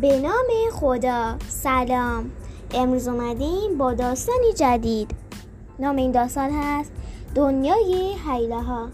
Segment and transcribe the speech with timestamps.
[0.00, 1.36] به نام خدا.
[1.48, 2.30] سلام.
[2.74, 5.10] امروز اومدیم با داستانی جدید.
[5.78, 6.92] نام این داستان هست
[7.34, 8.88] دنیای حیله ها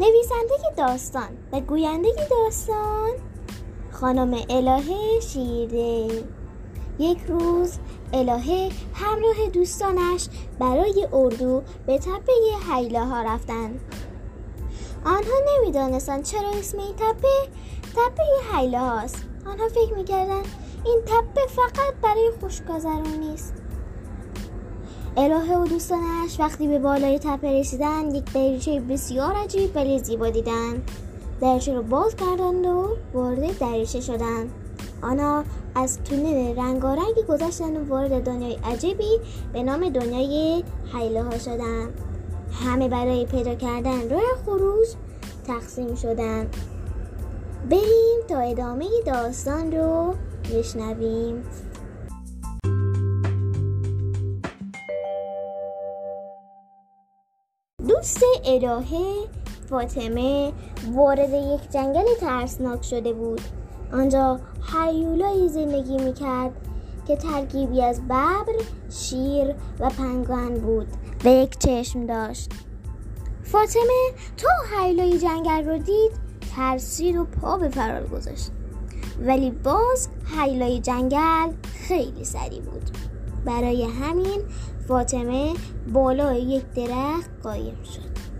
[0.00, 3.10] نویسنده داستان و گوینده داستان
[3.90, 6.24] خانم الهه شیرده.
[6.98, 7.78] یک روز
[8.12, 12.32] الهه همراه دوستانش برای اردو به تپه
[12.72, 13.80] حیله ها رفتند
[15.04, 17.48] آنها نمی‌دانستند چرا اسم این تپه
[17.94, 20.42] تپه حیله هاست آنها فکر می‌کردن
[20.84, 23.54] این تپه فقط برای خوشگذران نیست.
[25.16, 30.82] الهه و دوستانش وقتی به بالای تپه رسیدن یک دریچه بسیار عجیب ولی زیبا دیدن
[31.40, 34.50] دریچه رو باز کردند و وارد دریچه شدند.
[35.02, 39.20] آنها از تونل رنگارنگی گذشتن و وارد دنیای عجیبی
[39.52, 41.88] به نام دنیای حیله ها شدن
[42.64, 44.88] همه برای پیدا کردن راه خروج
[45.46, 46.50] تقسیم شدن
[47.70, 50.14] بریم تا ادامه داستان رو
[50.54, 51.42] بشنویم.
[57.88, 59.26] دوست الهه
[59.70, 60.52] فاطمه
[60.92, 63.40] وارد یک جنگل ترسناک شده بود.
[63.92, 64.40] آنجا
[64.74, 66.52] حیولایی زندگی می‌کرد
[67.06, 70.86] که ترکیبی از ببر، شیر و پنگوان بود.
[71.24, 72.50] و یک چشم داشت.
[73.42, 78.50] فاطمه تا حیولای جنگل رو دید ترسید و پا به فرار گذاشت.
[79.20, 80.08] ولی باز
[80.38, 81.52] حیلای جنگل
[81.88, 82.90] خیلی سری بود.
[83.44, 84.40] برای همین
[84.88, 85.54] فاطمه
[85.92, 88.31] بالای یک درخت قایم شد.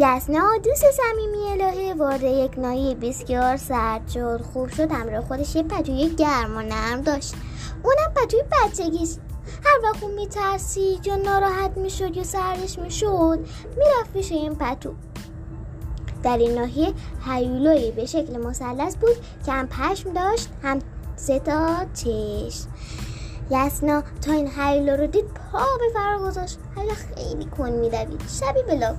[0.00, 4.40] یسنا دوست صمیمی الهه وارد یک ناحیه بسیار سرد شد.
[4.52, 7.34] خوب شد همراه خودش یه پتوی گرم و نرم داشت.
[7.82, 9.20] اونم پتوی بچگیست
[9.64, 13.38] هر وقت اون میترسید یا ناراحت می‌شد یا سردش می‌شد
[13.76, 14.94] می‌رفت پیش این پتو
[16.22, 20.78] در این ناحیه هیولایی به شکل مثلث بود که هم پشم داشت هم
[21.16, 22.68] سه تا چشم.
[23.50, 26.58] یسنا تا این هیولا رو دید پا به فرار گذاشت.
[26.76, 28.96] هیولا خیلی کن میدوید شبیه به لاک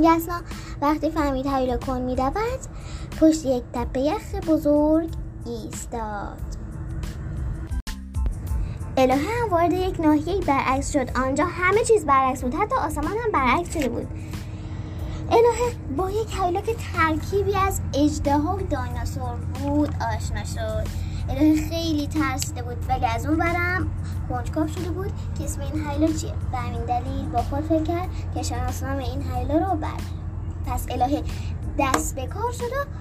[0.00, 0.40] یسنا
[0.82, 2.32] وقتی فهمید هیولا کن میدود
[3.20, 5.08] پشت یک تپه یخ بزرگ
[5.46, 6.38] ایستاد.
[8.96, 11.10] الهه هم وارد یک ناحیه برعکس شد.
[11.16, 12.54] آنجا همه چیز برعکس بود.
[12.54, 14.06] حتی آسمان هم برعکس شده بود.
[15.30, 21.07] الهه با یک هیولا که ترکیبی از اجده و دایناسور بود آشنا شد.
[21.70, 22.76] خیلی ترسیده بود.
[22.88, 23.90] ولی از اون برم
[24.28, 26.34] کنجکاو شده بود که اسم این هیولا چیه.
[26.52, 29.88] به همین دلیل با خود فکر کرد که شناسنامه این هیولا رو بر
[30.66, 31.22] پس الهه
[31.78, 32.98] دست به کار شد و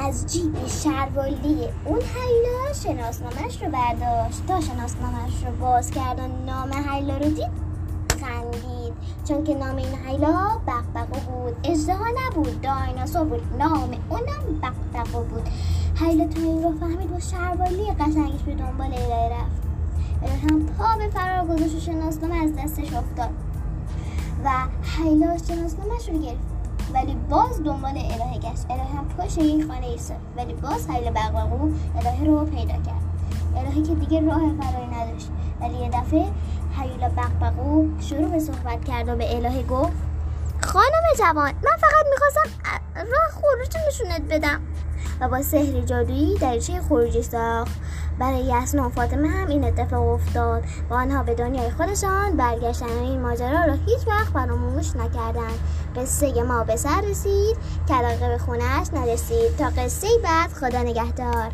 [0.00, 4.46] از جیب شروالی اون حیلا شناسنامش رو برداشت.
[4.46, 7.67] تا شناسنامش رو باز کرد و نام حیلا رو دید
[8.52, 8.92] خندید
[9.24, 11.56] چون که نام این حیلا بقبقو بود.
[11.64, 12.60] اجدها نبود.
[12.60, 13.42] دایناسور بود.
[13.58, 15.48] نام اونم بقبقو بود.
[15.94, 19.68] حیلا تو این رو فهمید و شروالی قشنگش به دنبال الهه رفت.
[20.50, 23.30] هم پا به فرار گذاشت و شناسنامه از دستش افتاد.
[24.44, 24.50] و
[24.82, 26.58] حیلا شناسنامهش رو گرفت.
[26.94, 28.70] ولی باز دنبال الهه گشت.
[28.70, 30.16] الهه هم پشت یک خانه ایستاد.
[30.36, 33.02] ولی باز حیل بقبقو الهه رو پیدا کرد.
[33.56, 35.28] الهه که دیگه راه فراری نداشت.
[35.60, 36.26] ولی یه دفعه
[36.80, 39.92] حیل بقبقو شروع به صحبت کرد و به الهه گفت
[40.60, 42.50] خانم جوان من فقط می‌خواستم
[42.94, 44.60] راه خروج نشونت بدم.
[45.20, 47.80] و با سحر جادویی دریچه خروجی ساخت.
[48.18, 53.02] برای یسنا و فاطمه هم این اتفاق افتاد و آنها به دنیای خودشان برگشتن و
[53.02, 55.58] این ماجرا را هیچ وقت فراموش نکردند.
[55.96, 57.56] قصه ما به سر رسید
[57.88, 61.50] که به خونهش نرسید تا قصه بعد خدا نگهدار.